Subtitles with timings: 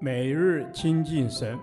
[0.00, 1.58] 每日亲近神，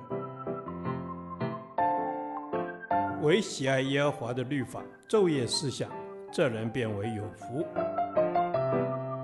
[3.22, 5.90] 唯喜爱耶和华的律法，昼夜思想，
[6.32, 7.66] 这人便为有福。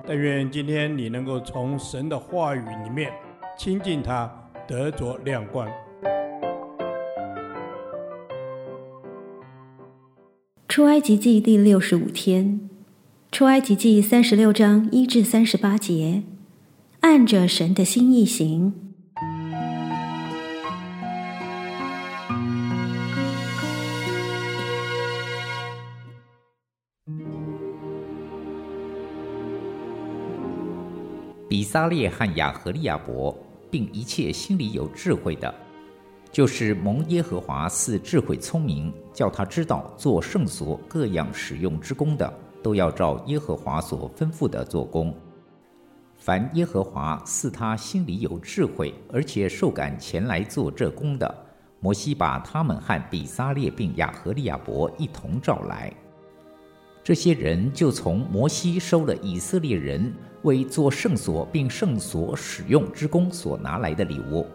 [0.05, 3.12] 但愿今天你能够从神的话语里面
[3.58, 4.31] 亲近他，
[4.67, 5.67] 得着亮光。
[10.67, 12.69] 出埃及记第六十五天，
[13.31, 16.21] 出埃及记三十六章一至三十八节，
[17.09, 18.73] 按着神的心意行。
[31.48, 33.34] 比撒列和亚何利亚伯，
[33.71, 35.55] 并一切心里有智慧的，
[36.30, 45.16] 就是蒙耶和华赐智慧聪明，叫他知道做圣所各样使用之工的，都要照耶和华所吩咐的做工。
[46.17, 51.45] 凡耶和华赐他心里有智慧，而且受感前来做这工的，
[51.80, 55.93] 摩西把他们和比撒列并亚何利亚伯一同召来。
[57.04, 64.45] 这些人就从摩西收了以色列人为做圣所并圣所使用之工所拿来的礼物。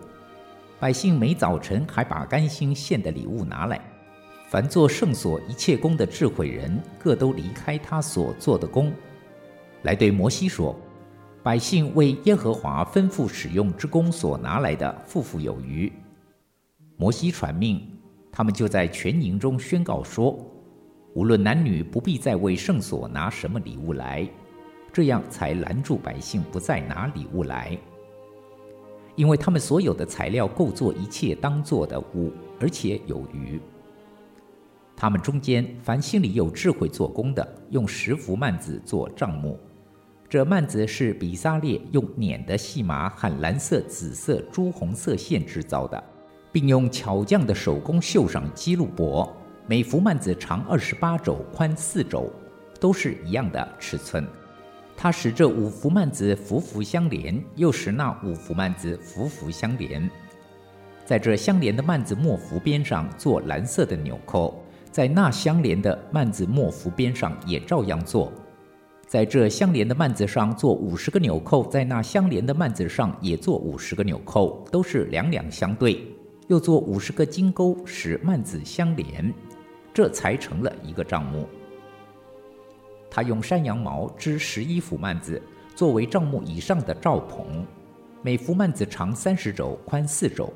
[0.79, 3.81] 百姓每早晨还把甘心献的礼物拿来。
[4.51, 8.93] 凡做圣所一切工的智慧人，各都离开他所做的工，
[9.85, 10.79] 来对摩西说
[11.43, 15.93] ：“百姓为耶和华吩咐使用之工所拿来的，富富有余。”
[16.97, 17.81] 摩西传命，
[18.31, 20.39] 他们就在全营中宣告说。
[21.15, 24.27] 无论男女，不必再为圣所拿什么礼物来，
[24.93, 27.77] 这样才拦住百姓不再拿礼物来，
[29.15, 33.61] 因为他们所有的材料够做一切当做的物，而且有余。
[34.97, 39.59] 他们中间凡心里有智慧做工的，用十幅幔子做帐幕，
[40.33, 46.03] 这幔子是比萨列用捻的细麻和蓝色、紫色、朱红色线制造的，
[46.51, 49.29] 并用巧匠的手工绣上基路帛。
[49.67, 52.33] 每幅幔子长二十八肘，宽四肘，
[52.81, 54.27] 都是一样的尺寸。
[54.97, 60.11] 它使这五幅幔子幅幅相连，又使那五幅幔子幅幅相连。
[61.05, 68.33] 在这相连的幔子末幅边上做蓝色的纽扣，在那相连的幔子末幅边上也照样做。
[69.13, 76.03] 在这相连的幔子上做五十个纽扣，在那相连的幔子上也做五十个纽扣，都是两两相对。
[76.47, 79.31] 又做五十个金钩，使幔子相连。
[79.93, 81.47] 这才成了一个帐幕。
[83.11, 85.43] 他用山羊毛织十一幅幔子，
[85.77, 87.67] 作为帐幕以上的罩棚。
[88.23, 90.51] 每幅幔子长三十肘，宽四肘，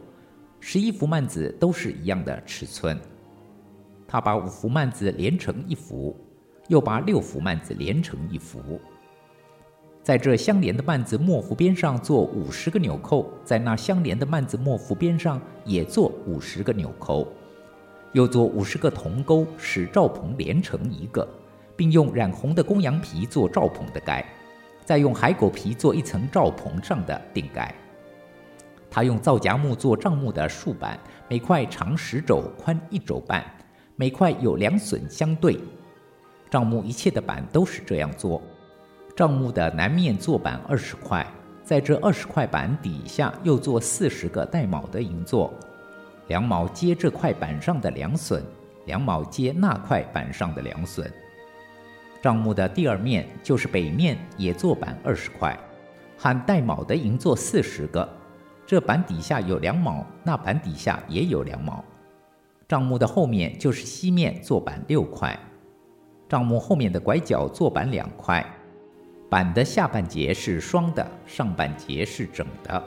[0.61, 2.99] 十一幅幔子都是一样的尺寸。
[4.09, 6.17] 他把五幅幔子连成一幅，
[6.69, 8.81] 又把六幅幔子连成一幅。
[10.03, 17.27] 在这相连的幔子末幅边上做五十个纽扣，在那相连的幔子末幅边上也做五十个纽扣。
[18.13, 21.27] 又做五十个铜钩，使罩棚连成一个，
[21.75, 24.25] 并用染红的公羊皮做罩棚的盖，
[24.85, 27.75] 再用海狗皮做一层罩棚上的顶盖。
[28.89, 33.45] 他用皂荚木做帐幕的竖板，每块长十肘，宽一肘半，
[33.97, 35.59] 每块有两榫相对。
[36.51, 38.41] 帐幕一切的板都是这样做。
[39.17, 41.27] 帐幕的南面做板二十块，
[41.65, 45.53] 在这二十块板底下又做四十个带卯的银座。
[46.29, 48.43] 两卯接这块板上的两榫，
[48.85, 51.05] 两卯接那块板上的两榫。
[52.21, 55.57] 帐幕的第二面就是北面，也做板二十块，
[56.19, 58.09] 和带卯的银座四十个。
[58.67, 61.85] 这板底下有两卯，那板底下也有两卯。
[62.67, 65.39] 帐幕的后面就是西面，做板六块。
[66.29, 68.45] 帐幕后面的拐角做板两块，
[69.29, 72.83] 板的下半截是双的，上半截是整的，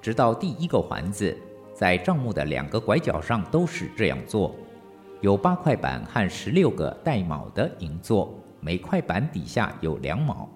[0.00, 1.36] 直到第一个环子。
[1.74, 4.54] 在帐幕的两个拐角上都是这样做，
[5.20, 10.48] 有八块板和十六个带卯的银座，每块板底下有两卯。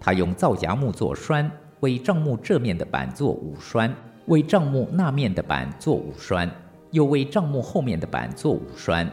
[0.00, 3.94] 他用皂荚木做栓，为帐幕这面的板做五栓，
[4.26, 6.50] 为帐幕那面的板做五栓，
[6.90, 9.10] 又为帐幕后面的板做五栓，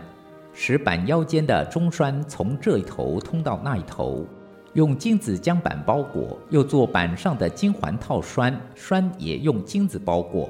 [0.53, 4.25] 使板腰间的中栓从这一头通到那一头，
[4.73, 10.49] 用金子将板包裹，又做板上的金环套栓，栓也用金子包裹。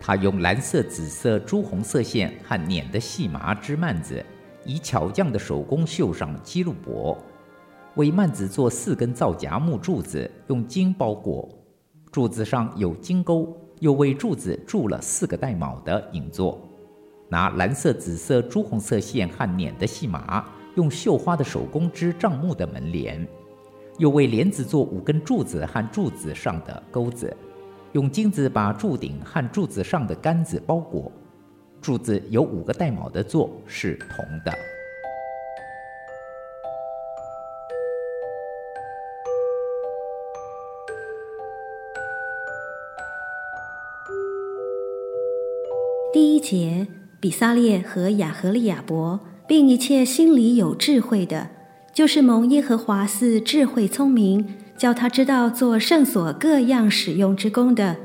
[0.00, 4.24] 他用蓝色、紫色、朱红色线和捻的细麻织幔子，
[4.64, 7.16] 以巧匠的手工绣上鸡鹿帛，
[7.96, 11.48] 为幔子做四根皂荚木柱子，用金包裹，
[12.12, 16.67] 柱子上有金钩，又为柱子铸了四个带卯的营座，
[17.28, 20.44] 拿蓝色、紫色、朱红色线和捻的细麻，
[20.76, 23.26] 用绣花的手工织帐幕的门帘，
[23.98, 27.36] 又为帘子做五根柱子和柱子上的钩子。
[27.92, 31.10] 用金子把柱顶和柱子上的杆子包裹。
[31.80, 34.52] 柱子有五个带卯的座，是铜的。
[46.12, 46.86] 第一节，
[47.20, 51.48] 比撒列和亚何利亚伯，并一切心里有智慧的，
[51.92, 57.96] 就是蒙耶和华赐智慧聪明，叫他知道做圣所各样使用之工的，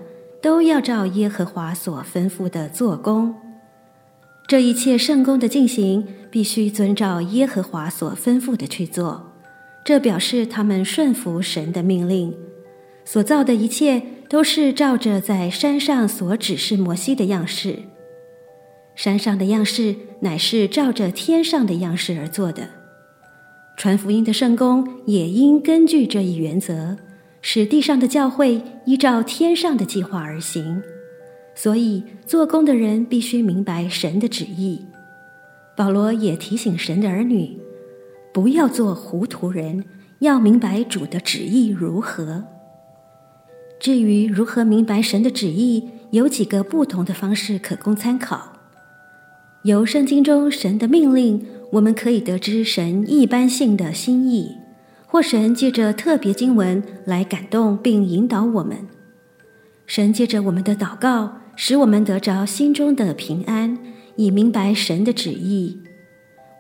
[0.42, 3.36] 都要照耶和华所吩咐的做工。
[4.48, 9.32] 这一切圣工的进行，必须遵照耶和华所吩咐的去做。
[9.86, 12.34] 这表示他们顺服神的命令，
[13.06, 17.80] 所造的一切都是照着在山上所指示摩西的样式。
[18.96, 22.70] 山上的样式乃是照着天上的样式而做的，
[23.76, 26.98] 传福音的圣工也应根据这一原则，
[27.42, 30.82] 使地上的教会依照天上的计划而行。
[31.56, 34.86] 所以，做工的人必须明白神的旨意。
[35.76, 37.60] 保罗也提醒神的儿女，
[38.32, 39.84] 不要做糊涂人，
[40.20, 42.44] 要明白主的旨意如何。
[43.80, 48.53] 至于如何明白神的旨意，有几个不同的方式可供参考。
[49.64, 54.58] 由圣经中神的命令，我们可以得知神一般性的心意，
[55.08, 58.78] 或神借着特别经文来感动并引导我们。
[59.86, 63.78] 神借着我们的祷告，使我们得着心中的平安，
[64.18, 65.80] 以明白神的旨意。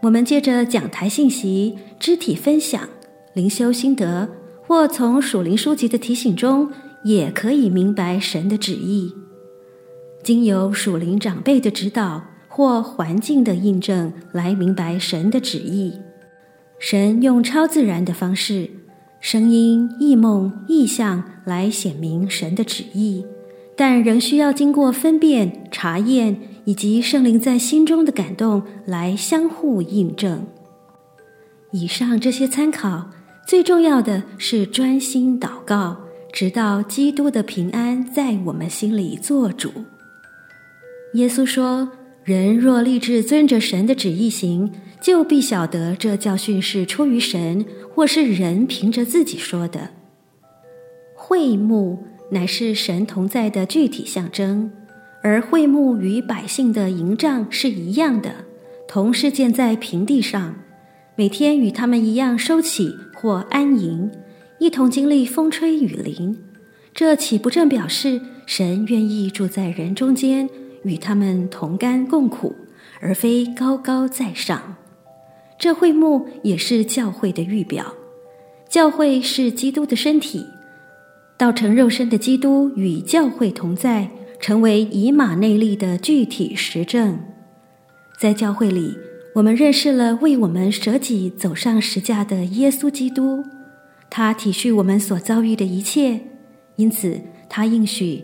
[0.04, 2.88] 我们借着讲台信息、肢体分享、
[3.34, 4.30] 灵修心得，
[4.66, 6.72] 或从属灵书籍的提醒中，
[7.04, 9.14] 也可以明白神的旨意。
[10.24, 12.33] 经由属灵长辈的指导。
[12.56, 15.94] 或环境的印证来明白神的旨意。
[16.78, 18.70] 神用超自然的方式，
[19.20, 23.26] 声音、异梦、异象来显明神的旨意，
[23.76, 30.46] 但仍需要经过分辨、查验以及圣灵在心中的感动来相互印证。
[31.72, 33.10] 以上这些参考，
[33.48, 35.98] 最重要的是专心祷告，
[36.32, 39.72] 直到基督的平安在我们心里做主。
[41.16, 41.90] 耶稣说。
[42.24, 44.72] 人若立志遵着神的旨意行，
[45.02, 49.90] 就必晓得这教训是出于神，或是人凭着自己说的。
[51.14, 54.72] 会幕乃是神同在的具体象征，
[55.22, 58.46] 而会幕与百姓的营帐是一样的，
[58.88, 60.56] 同是建在平地上，
[61.18, 64.10] 每天与他们一样收起或安营，
[64.60, 66.38] 一同经历风吹雨淋。
[66.94, 70.50] 这岂不正表示神愿意住在人中间？
[70.84, 72.56] 与他们同甘共苦，
[73.00, 74.76] 而非高高在上。
[75.58, 77.94] 这会幕也是教会的预表。
[78.70, 80.46] 教会是基督的身体，
[81.38, 84.10] 道成肉身的基督与教会同在，
[84.40, 87.20] 成为以马内利的具体实证。
[88.20, 88.98] 在教会里，
[89.36, 93.44] 我们认识了为我们舍己走上十架的耶稣基督，
[94.10, 96.20] 他体恤我们所遭遇的一切，
[96.76, 98.24] 因此他应许。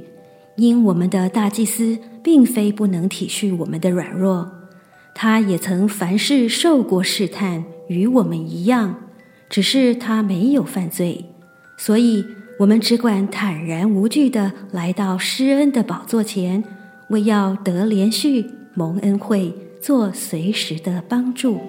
[0.59, 4.51] 因我们的大祭司并非不能体恤我们的软弱，
[5.15, 8.95] 他也曾凡事受过试探，与我们一样，
[9.49, 11.25] 只是他没有犯罪，
[11.77, 12.25] 所以
[12.59, 16.61] 我们只管坦然无惧地来到施恩的宝座前，
[17.09, 21.59] 为要得连续、蒙恩惠，做随时的帮助。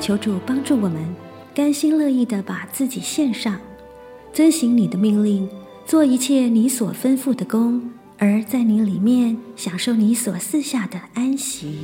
[0.00, 1.02] 求主帮助我们，
[1.52, 3.58] 甘心乐意的把自己献上，
[4.32, 5.48] 遵行你的命令，
[5.84, 11.78] 做一切你所吩咐的工，而在你里面享受你所赐下的安息。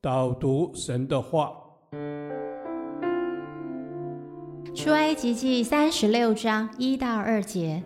[0.00, 1.52] 导读神的话，
[4.74, 7.82] 出埃及记三十六章一到二节。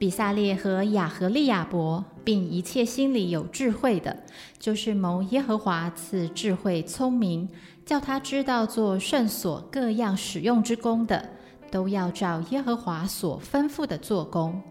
[0.00, 4.16] 比撒列和亚和利亚伯，并一切心里有智慧的，
[4.58, 7.46] 就是蒙耶和华赐智慧聪明，
[7.84, 11.28] 叫他知道做圣所各样使用之工的，
[11.70, 14.62] 都要照耶和华所吩咐的做工。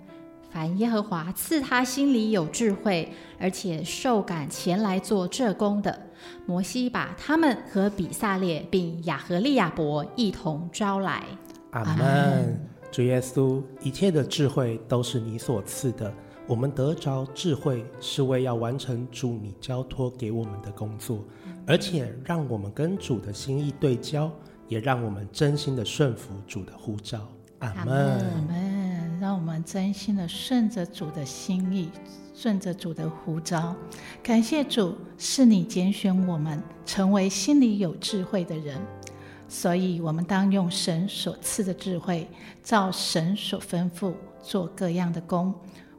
[0.50, 6.08] 凡耶和华赐他心里有智慧，而且受感前来做这工的，
[6.48, 11.24] 摩西把他们和比撒列并亚和利亚伯一同招来。
[11.70, 12.69] 阿门。
[12.92, 16.12] 主耶稣，一切的智慧都是你所赐的。
[16.48, 21.24] 我们得着智慧，是为要完成主你交托给我们的工作，
[21.68, 24.32] 而且让我们跟主的心意对焦，
[24.68, 27.20] 也让我们真心的顺服主的呼召。
[27.60, 29.20] 阿门。
[29.22, 31.90] 让我们真心的顺着主的心意，
[32.34, 33.76] 顺着主的呼召。
[34.24, 38.80] 感谢主，是你拣选我们成为心里有智慧的人，
[39.50, 42.30] 所以我们当用神所赐的智慧，
[42.64, 45.54] 照神所吩咐做各样的工。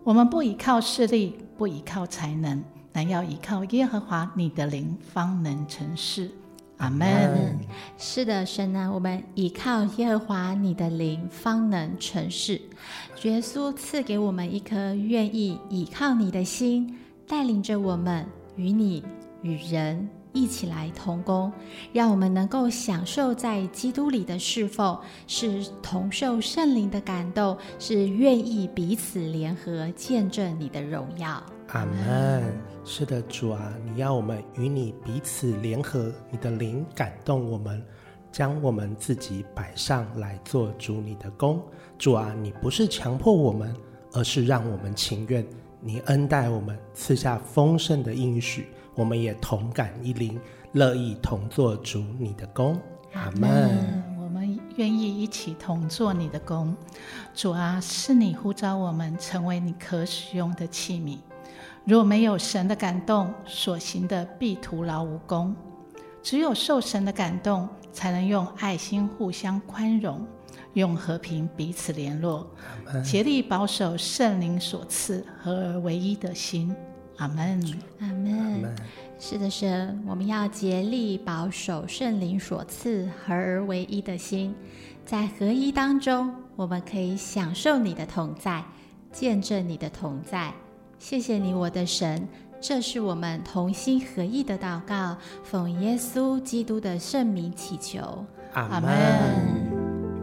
[0.04, 6.30] 我们不依靠势力，不依靠才能，乃要依靠耶和华你的灵，方能成事。
[6.78, 7.58] 阿门。
[7.98, 12.58] 是的，神啊，我们依靠耶和华你的灵，方能成事。
[13.24, 18.24] 耶稣赐给我们一颗愿意依靠你的心，带领着我们
[18.56, 19.04] 与你
[19.42, 21.52] 与人一起来同工，
[21.92, 31.42] 让我们能够享受在基督里的侍奉，是同受圣灵的感动，是愿意彼此联合见证你的荣耀。
[31.68, 32.42] 阿门。
[32.84, 37.80] 是的，主啊，你要我们与你彼此联合，你的灵感动我们，
[38.32, 41.62] 将我们自己摆上来做主你的工。
[41.98, 43.72] 主啊，你不是强迫我们，
[44.12, 45.46] 而是让我们情愿。
[45.82, 50.38] 你恩待我们，赐下丰盛的应许，我们也同感一灵，
[50.72, 52.78] 乐意同做主你的工。
[53.14, 54.04] 阿门。
[54.22, 56.76] 我们愿意一起同做你的工。
[57.34, 61.18] 主啊，是你呼召我们成为你可使用的器皿。
[61.86, 65.56] 若没有神的感动，所行的必徒劳无功。
[66.22, 70.26] 只有受神的感动，才能用爱心互相宽容，
[70.74, 72.46] 用和平彼此联络，
[73.04, 76.74] 竭力保守圣灵所赐合而为一的心。
[77.16, 77.62] 阿门。
[78.00, 78.74] 阿门。
[79.18, 84.54] 是的，神，我们要竭力保守圣灵所赐合而为一的心，
[85.04, 88.64] 在合一当中，我们可以享受你的同在，
[89.12, 90.54] 见证你的同在。
[90.98, 92.26] 谢谢你，我的神，
[92.62, 98.24] 这是我们同心合意的祷告，奉耶稣基督的圣名祈求，
[98.54, 99.59] 阿门。